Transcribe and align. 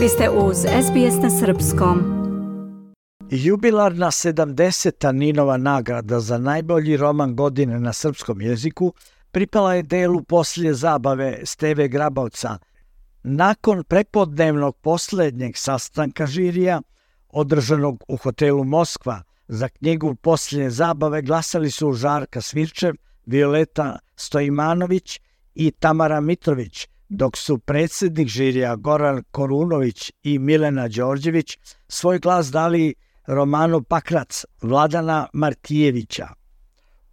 Vi 0.00 0.08
ste 0.08 0.30
uz 0.30 0.56
SBS 0.56 1.22
na 1.22 1.30
Srpskom. 1.30 2.02
Jubilarna 3.30 4.06
70. 4.06 5.12
Ninova 5.12 5.56
nagrada 5.56 6.20
za 6.20 6.38
najbolji 6.38 6.96
roman 6.96 7.36
godine 7.36 7.80
na 7.80 7.92
srpskom 7.92 8.40
jeziku 8.40 8.92
pripala 9.30 9.74
je 9.74 9.82
delu 9.82 10.22
poslije 10.22 10.74
zabave 10.74 11.40
Steve 11.44 11.88
Grabovca. 11.88 12.58
Nakon 13.22 13.84
prepodnevnog 13.84 14.76
posljednjeg 14.76 15.56
sastanka 15.56 16.26
žirija, 16.26 16.82
održanog 17.28 18.04
u 18.08 18.16
hotelu 18.16 18.64
Moskva, 18.64 19.22
za 19.48 19.68
knjigu 19.68 20.14
Poslije 20.14 20.70
zabave 20.70 21.22
glasali 21.22 21.70
su 21.70 21.92
Žarka 21.92 22.40
Svirčev, 22.40 22.94
Violeta 23.26 23.98
Stojimanović 24.16 25.20
i 25.54 25.70
Tamara 25.70 26.20
Mitrović, 26.20 26.88
dok 27.10 27.36
su 27.36 27.58
predsjednik 27.58 28.28
žirija 28.28 28.76
Goran 28.76 29.22
Korunović 29.30 30.12
i 30.22 30.38
Milena 30.38 30.88
Đorđević 30.88 31.58
svoj 31.88 32.18
glas 32.18 32.50
dali 32.50 32.94
romanu 33.26 33.82
Pakrac 33.82 34.44
Vladana 34.62 35.26
Martijevića. 35.32 36.28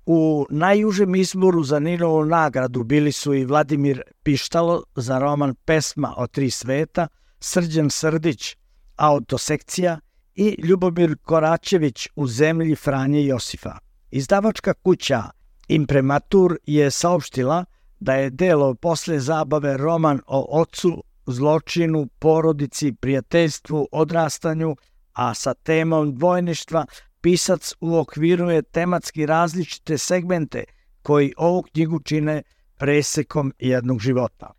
U 0.05 0.45
najužem 0.49 1.15
izboru 1.15 1.63
za 1.63 1.79
Ninovu 1.79 2.25
nagradu 2.25 2.83
bili 2.83 3.11
su 3.11 3.33
i 3.33 3.45
Vladimir 3.45 4.01
Pištalo 4.23 4.83
za 4.95 5.19
roman 5.19 5.55
Pesma 5.65 6.13
o 6.17 6.27
tri 6.27 6.49
sveta, 6.49 7.07
Srđan 7.39 7.89
Srdić, 7.89 8.55
Autosekcija 8.95 9.99
i 10.35 10.55
Ljubomir 10.63 11.15
Koračević 11.21 12.07
u 12.15 12.27
zemlji 12.27 12.75
Franje 12.75 13.25
Josifa. 13.25 13.77
Izdavačka 14.11 14.73
kuća 14.73 15.23
Imprematur 15.67 16.57
je 16.65 16.91
saopštila 16.91 17.65
da 17.99 18.13
je 18.13 18.29
delo 18.29 18.73
posle 18.73 19.19
zabave 19.19 19.77
roman 19.77 20.21
o 20.27 20.61
ocu, 20.61 21.03
zločinu, 21.25 22.07
porodici, 22.19 22.93
prijateljstvu, 22.93 23.87
odrastanju, 23.91 24.75
a 25.13 25.33
sa 25.33 25.53
temom 25.53 26.15
dvojništva 26.15 26.85
pisac 27.21 27.73
uokviruje 27.81 28.61
tematski 28.61 29.25
različite 29.25 29.97
segmente 29.97 30.63
koji 31.01 31.33
ovu 31.37 31.61
knjigu 31.61 31.99
čine 31.99 32.43
presekom 32.77 33.53
jednog 33.59 33.99
života. 33.99 34.51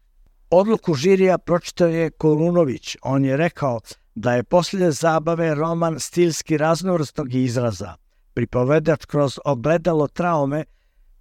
Odluku 0.50 0.94
žirija 0.94 1.38
pročitao 1.38 1.88
je 1.88 2.10
Kolunović. 2.10 2.96
On 3.02 3.24
je 3.24 3.36
rekao 3.36 3.80
da 4.14 4.34
je 4.34 4.42
poslije 4.42 4.90
zabave 4.90 5.54
roman 5.54 6.00
stilski 6.00 6.56
raznovrstnog 6.56 7.34
izraza. 7.34 7.94
Pripovedač 8.34 9.04
kroz 9.04 9.38
ogledalo 9.44 10.08
traume 10.08 10.64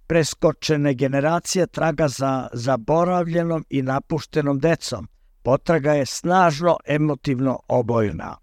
preskočene 0.08 0.94
generacije 0.94 1.66
traga 1.66 2.08
za 2.08 2.48
zaboravljenom 2.52 3.64
i 3.70 3.82
napuštenom 3.82 4.58
decom. 4.58 5.08
Potraga 5.42 5.92
je 5.92 6.06
snažno 6.06 6.76
emotivno 6.86 7.60
obojna. 7.68 8.36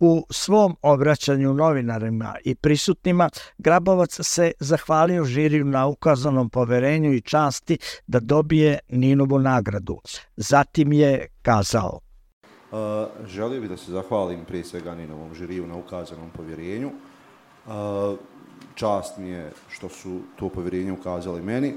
U 0.00 0.26
svom 0.30 0.76
obraćanju 0.82 1.54
novinarima 1.54 2.34
i 2.44 2.54
prisutnima, 2.54 3.28
Grabovac 3.58 4.20
se 4.22 4.52
zahvalio 4.60 5.24
žiriju 5.24 5.64
na 5.64 5.86
ukazanom 5.86 6.50
poverenju 6.50 7.12
i 7.12 7.20
časti 7.20 7.78
da 8.06 8.20
dobije 8.20 8.78
Ninovu 8.88 9.38
nagradu. 9.38 10.00
Zatim 10.36 10.92
je 10.92 11.26
kazao. 11.42 12.00
Uh, 12.72 12.78
želio 13.26 13.60
bih 13.60 13.70
da 13.70 13.76
se 13.76 13.92
zahvalim 13.92 14.44
prije 14.44 14.64
svega 14.64 14.94
Ninovom 14.94 15.34
žiriju 15.34 15.66
na 15.66 15.76
ukazanom 15.76 16.30
povjerenju. 16.30 16.90
Uh, 17.66 17.72
čast 18.74 19.18
mi 19.18 19.28
je 19.28 19.52
što 19.68 19.88
su 19.88 20.20
to 20.36 20.48
povjerenje 20.48 20.92
ukazali 20.92 21.42
meni. 21.42 21.74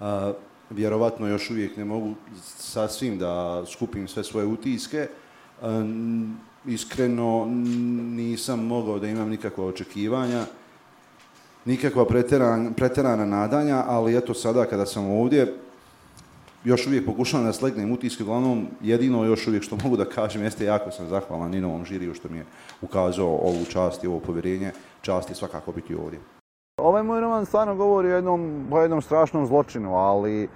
A, 0.00 0.32
vjerovatno 0.70 1.28
još 1.28 1.50
uvijek 1.50 1.76
ne 1.76 1.84
mogu 1.84 2.14
sa 2.56 2.88
svim 2.88 3.18
da 3.18 3.64
skupim 3.66 4.08
sve 4.08 4.24
svoje 4.24 4.46
utiske. 4.46 5.08
A, 5.62 5.84
iskreno 6.66 7.46
nisam 8.16 8.66
mogao 8.66 8.98
da 8.98 9.08
imam 9.08 9.28
nikakva 9.28 9.64
očekivanja, 9.64 10.44
nikakva 11.64 12.06
preterana, 12.06 12.70
preterana 12.76 13.26
nadanja, 13.26 13.84
ali 13.86 14.16
eto 14.16 14.34
sada 14.34 14.64
kada 14.64 14.86
sam 14.86 15.10
ovdje, 15.10 15.54
još 16.64 16.86
uvijek 16.86 17.06
pokušavam 17.06 17.46
da 17.46 17.52
slegnem 17.52 17.92
utiske, 17.92 18.22
uglavnom 18.22 18.66
jedino 18.80 19.24
još 19.24 19.46
uvijek 19.46 19.62
što 19.62 19.76
mogu 19.84 19.96
da 19.96 20.04
kažem 20.04 20.42
jeste 20.42 20.64
jako 20.64 20.90
sam 20.90 21.08
zahvalan 21.08 21.50
Ninovom 21.50 21.84
žiriju 21.84 22.14
što 22.14 22.28
mi 22.28 22.38
je 22.38 22.44
ukazao 22.82 23.28
ovu 23.28 23.64
čast 23.68 24.04
i 24.04 24.06
ovo 24.06 24.20
povjerenje, 24.20 24.72
čast 25.00 25.28
je 25.28 25.36
svakako 25.36 25.72
biti 25.72 25.94
ovdje. 25.94 26.18
Ovaj 26.80 27.02
moj 27.02 27.20
roman 27.20 27.46
stvarno 27.46 27.74
govori 27.74 28.12
o 28.12 28.14
jednom, 28.14 28.66
o 28.70 28.80
jednom 28.80 29.02
strašnom 29.02 29.46
zločinu, 29.46 29.94
ali 29.94 30.48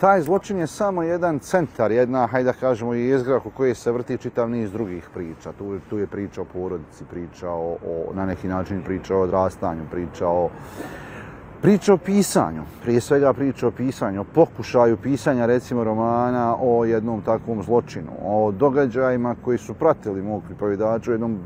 taj 0.00 0.20
zločin 0.22 0.58
je 0.58 0.66
samo 0.66 1.02
jedan 1.02 1.38
centar, 1.38 1.92
jedna, 1.92 2.26
hajde 2.26 2.44
da 2.44 2.52
kažemo, 2.52 2.94
jezgra 2.94 3.36
oko 3.36 3.50
koje 3.50 3.74
se 3.74 3.92
vrti 3.92 4.18
čitav 4.18 4.50
niz 4.50 4.72
drugih 4.72 5.08
priča. 5.14 5.52
Tu, 5.58 5.78
tu 5.90 5.98
je 5.98 6.06
priča 6.06 6.42
o 6.42 6.44
porodici, 6.44 7.04
priča 7.10 7.50
o, 7.50 7.76
o, 7.86 8.14
na 8.14 8.26
neki 8.26 8.48
način 8.48 8.82
priča 8.82 9.16
o 9.16 9.20
odrastanju, 9.20 9.82
priča 9.90 10.28
o, 10.28 10.50
priča 11.62 11.94
o 11.94 11.96
pisanju. 11.96 12.62
Prije 12.82 13.00
svega 13.00 13.32
priča 13.32 13.68
o 13.68 13.70
pisanju, 13.70 14.20
o 14.20 14.24
pokušaju 14.24 14.96
pisanja, 14.96 15.46
recimo, 15.46 15.84
romana 15.84 16.56
o 16.60 16.84
jednom 16.84 17.22
takvom 17.22 17.62
zločinu, 17.62 18.10
o 18.24 18.52
događajima 18.52 19.36
koji 19.44 19.58
su 19.58 19.74
pratili 19.74 20.22
mog 20.22 20.42
pripovjedača 20.46 21.10
u 21.10 21.14
jednom 21.14 21.38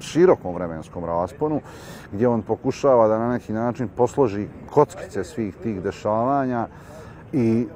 širokom 0.00 0.54
vremenskom 0.54 1.04
rasponu, 1.04 1.60
gdje 2.12 2.28
on 2.28 2.42
pokušava 2.42 3.08
da 3.08 3.18
na 3.18 3.28
neki 3.32 3.52
način 3.52 3.88
posloži 3.96 4.46
kockice 4.70 5.24
svih 5.24 5.54
tih 5.62 5.82
dešavanja, 5.82 6.66
i 7.32 7.66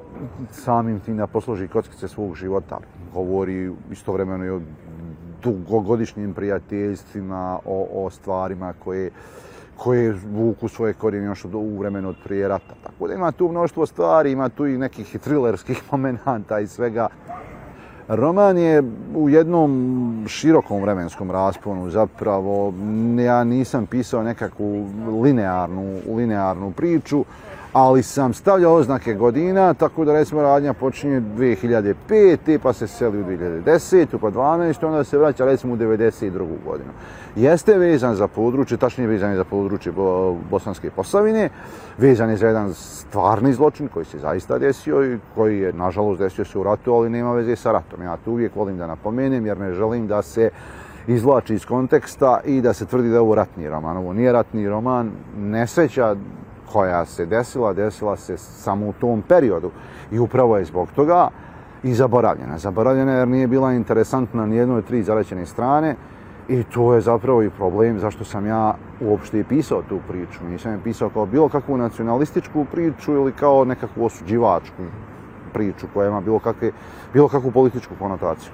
samim 0.51 1.01
tim 1.01 1.17
da 1.17 1.27
posloži 1.27 1.69
kockice 1.69 2.09
svog 2.09 2.35
života. 2.37 2.79
Govori 3.15 3.73
istovremeno 3.91 4.45
i 4.45 4.51
o 4.51 4.61
dugogodišnjim 5.43 6.35
prijateljstvima, 6.35 7.59
o, 7.65 8.05
o 8.05 8.11
stvarima 8.11 8.73
koje, 8.85 9.11
koje 9.77 10.17
vuku 10.33 10.69
svoje 10.69 10.93
korijene 10.93 11.27
još 11.27 11.45
u 11.45 11.79
vremenu 11.79 12.09
od 12.09 12.17
prije 12.25 12.49
rata. 12.49 12.75
Tako 12.83 13.09
da 13.09 13.15
ima 13.15 13.33
tu 13.33 13.49
mnoštvo 13.49 13.87
stvari, 13.87 14.33
ima 14.33 14.49
tu 14.49 14.67
i 14.67 14.79
nekih 14.79 15.19
thrillerskih 15.19 15.83
momenta 15.91 16.61
i 16.61 16.67
svega. 16.67 17.09
Roman 18.09 18.59
je 18.59 18.83
u 19.15 19.29
jednom 19.29 20.25
širokom 20.29 20.83
vremenskom 20.83 21.31
rasponu 21.31 21.91
zapravo, 21.91 22.75
ja 23.25 23.45
nisam 23.45 23.87
pisao 23.87 24.23
nekakvu 24.23 24.87
linearnu, 25.23 25.99
linearnu 26.17 26.71
priču, 26.71 27.25
ali 27.73 28.03
sam 28.03 28.35
stavljao 28.35 28.75
oznake 28.75 29.15
godina, 29.15 29.75
tako 29.75 30.05
da 30.05 30.13
recimo 30.13 30.43
radnja 30.43 30.73
počinje 30.73 31.21
2005. 31.21 32.59
pa 32.59 32.73
se 32.73 32.87
seli 32.87 33.21
u 33.21 33.25
2010. 33.25 34.07
pa 34.21 34.31
12. 34.31 34.87
onda 34.87 35.05
se 35.05 35.19
vraća 35.19 35.45
recimo 35.45 35.73
u 35.75 35.77
92. 35.77 36.31
godinu. 36.65 36.91
Jeste 37.37 37.79
vezan 37.79 38.15
za 38.15 38.29
područje, 38.29 38.77
tačnije 38.77 39.09
vezan 39.09 39.31
je 39.31 39.37
za 39.37 39.45
područje 39.45 39.93
Bosanske 40.51 40.91
Posavine, 40.91 41.49
vezan 41.99 42.31
je 42.31 42.37
za 42.37 42.47
jedan 42.47 42.75
stvarni 42.75 43.53
zločin 43.53 43.89
koji 43.89 44.05
se 44.05 44.19
zaista 44.19 44.59
desio 44.59 45.05
i 45.05 45.19
koji 45.35 45.59
je 45.59 45.73
nažalost 45.73 46.21
desio 46.21 46.45
se 46.45 46.59
u 46.59 46.63
ratu, 46.63 46.95
ali 46.95 47.11
nema 47.11 47.33
veze 47.33 47.57
sa 47.57 47.73
ratom. 47.73 48.03
Ja 48.03 48.17
to 48.17 48.31
uvijek 48.31 48.57
volim 48.57 48.79
da 48.79 48.87
napomenem 48.87 49.47
jer 49.47 49.59
ne 49.59 49.73
želim 49.73 50.07
da 50.07 50.23
se 50.23 50.51
izvlači 51.07 51.55
iz 51.55 51.67
konteksta 51.67 52.41
i 52.45 52.61
da 52.61 52.73
se 52.73 52.87
tvrdi 52.87 53.09
da 53.09 53.15
je 53.15 53.21
ovo 53.21 53.35
ratni 53.35 53.69
roman. 53.69 53.97
Ovo 53.97 54.13
nije 54.13 54.33
ratni 54.33 54.69
roman, 54.69 55.11
nesreća 55.39 56.17
koja 56.73 57.05
se 57.05 57.27
desila, 57.27 57.73
desila 57.73 58.17
se 58.17 58.37
samo 58.37 58.89
u 58.89 58.93
tom 58.93 59.23
periodu. 59.23 59.71
I 60.13 60.19
upravo 60.19 60.57
je 60.57 60.65
zbog 60.65 60.89
toga 60.95 61.29
i 61.83 61.95
zaboravljena. 61.95 62.59
Zaboravljena 62.59 63.13
jer 63.13 63.29
nije 63.29 63.47
bila 63.47 63.73
interesantna 63.73 64.47
ni 64.47 64.57
jednoj 64.57 64.83
tri 64.83 65.03
zalećene 65.03 65.47
strane 65.47 65.97
i 66.49 66.65
to 66.65 66.95
je 66.95 67.01
zapravo 67.01 67.43
i 67.43 67.51
problem 67.51 67.99
zašto 67.99 68.25
sam 68.25 68.47
ja 68.47 68.75
uopšte 69.01 69.41
i 69.41 69.45
pisao 69.45 69.83
tu 69.89 69.99
priču. 70.09 70.45
Nisam 70.51 70.73
je 70.73 70.83
pisao 70.85 71.11
kao 71.11 71.27
bilo 71.27 71.49
kakvu 71.49 71.77
nacionalističku 71.77 72.67
priču 72.73 73.13
ili 73.13 73.33
kao 73.33 73.65
nekakvu 73.65 74.05
osuđivačku 74.05 74.83
priču 75.53 75.87
koja 75.95 76.09
ima 76.09 76.21
bilo, 76.21 76.39
kakve, 76.39 76.71
bilo 77.13 77.29
kakvu 77.29 77.51
političku 77.51 77.95
konotaciju. 77.99 78.53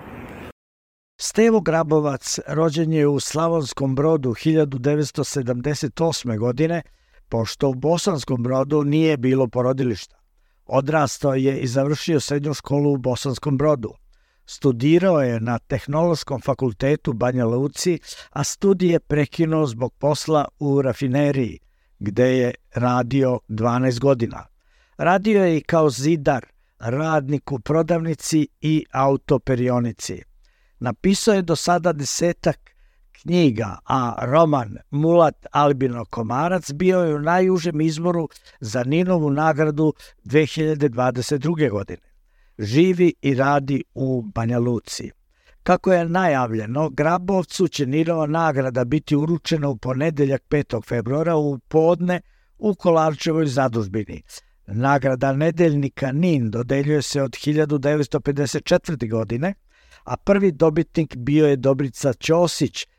Stevo 1.21 1.61
Grabovac 1.61 2.39
rođen 2.49 2.93
je 2.93 3.07
u 3.07 3.21
Slavonskom 3.21 3.95
brodu 3.95 4.31
1978. 4.31 6.39
godine, 6.39 6.83
pošto 7.29 7.69
u 7.69 7.75
Bosanskom 7.75 8.43
brodu 8.43 8.85
nije 8.85 9.17
bilo 9.17 9.49
porodilišta. 9.49 10.17
Odrastao 10.67 11.35
je 11.35 11.61
i 11.61 11.67
završio 11.67 12.21
srednju 12.21 12.55
školu 12.55 12.93
u 12.93 12.97
Bosanskom 12.97 13.59
brodu. 13.59 13.95
Studirao 14.47 15.21
je 15.21 15.41
na 15.41 15.59
Tehnološkom 15.59 16.41
fakultetu 16.41 17.13
Banja 17.13 17.47
Luci, 17.47 17.99
a 18.31 18.45
studije 18.45 19.01
prekinuo 19.01 19.67
zbog 19.67 19.95
posla 19.95 20.45
u 20.59 20.83
rafineriji, 20.83 21.59
gde 21.99 22.39
je 22.39 22.55
radio 22.75 23.41
12 23.49 23.99
godina. 24.01 24.47
Radio 24.99 25.45
je 25.45 25.57
i 25.57 25.61
kao 25.61 25.91
zidar, 25.91 26.47
radnik 26.79 27.53
u 27.53 27.61
prodavnici 27.61 28.49
i 28.61 28.85
autoperionici. 28.93 30.23
Napisao 30.79 31.35
je 31.35 31.43
do 31.43 31.57
sada 31.57 31.93
desetak 31.93 32.71
knjiga, 33.23 33.79
a 33.85 34.27
roman 34.27 34.77
Mulat 34.91 35.47
Albino 35.53 36.05
Komarac 36.05 36.73
bio 36.73 37.01
je 37.01 37.15
u 37.15 37.19
najužem 37.19 37.81
izboru 37.81 38.29
za 38.61 38.85
Ninovu 38.85 39.31
nagradu 39.31 39.95
2022. 40.25 41.71
godine. 41.71 42.09
Živi 42.59 43.15
i 43.23 43.35
radi 43.35 43.85
u 43.95 44.23
Banja 44.35 44.59
Luci. 44.59 45.11
Kako 45.63 45.93
je 45.93 46.09
najavljeno, 46.09 46.91
Grabovcu 46.91 47.69
će 47.69 47.87
Ninova 47.87 48.27
nagrada 48.27 48.85
biti 48.85 49.17
uručena 49.17 49.69
u 49.69 49.77
ponedeljak 49.77 50.43
5. 50.51 50.87
februara 50.89 51.37
u 51.37 51.59
podne 51.59 52.21
u 52.59 52.75
Kolarčevoj 52.75 53.47
zadužbini. 53.47 54.23
Nagrada 54.67 55.33
nedeljnika 55.33 56.13
NIN 56.13 56.51
dodeljuje 56.51 57.03
se 57.03 57.23
od 57.23 57.31
1954. 57.31 59.11
godine, 59.11 59.55
a 60.05 60.17
prvi 60.17 60.53
dobitnik 60.53 61.17
bio 61.17 61.47
je 61.47 61.57
Dobrica 61.57 62.13
Ćosić 62.13 62.87